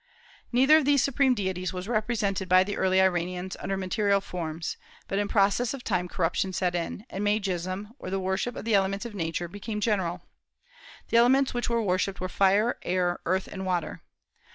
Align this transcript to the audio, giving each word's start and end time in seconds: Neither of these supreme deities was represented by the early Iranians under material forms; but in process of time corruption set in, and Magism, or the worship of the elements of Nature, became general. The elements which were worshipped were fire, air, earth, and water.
Neither 0.51 0.77
of 0.77 0.85
these 0.85 1.03
supreme 1.03 1.35
deities 1.35 1.73
was 1.73 1.87
represented 1.87 2.49
by 2.49 2.63
the 2.63 2.75
early 2.75 2.99
Iranians 2.99 3.55
under 3.59 3.77
material 3.77 4.19
forms; 4.19 4.75
but 5.07 5.19
in 5.19 5.27
process 5.27 5.75
of 5.75 5.83
time 5.83 6.07
corruption 6.07 6.53
set 6.53 6.73
in, 6.73 7.05
and 7.07 7.23
Magism, 7.23 7.93
or 7.99 8.09
the 8.09 8.19
worship 8.19 8.55
of 8.55 8.65
the 8.65 8.73
elements 8.73 9.05
of 9.05 9.13
Nature, 9.13 9.47
became 9.47 9.79
general. 9.79 10.23
The 11.09 11.17
elements 11.17 11.53
which 11.53 11.69
were 11.69 11.83
worshipped 11.83 12.19
were 12.19 12.29
fire, 12.29 12.79
air, 12.81 13.19
earth, 13.27 13.47
and 13.47 13.63
water. 13.63 14.01